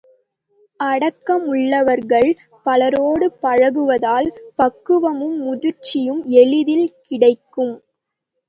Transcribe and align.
அடக்கமுள்ளவர்கள் 0.79 2.29
பலரோடு 2.65 3.27
பழகுவதால் 3.41 4.29
பக்குவமும் 4.55 5.37
முதிர்ச்சியும் 5.43 6.21
எளிதில் 6.39 6.87
கிடைக்கும். 7.07 7.75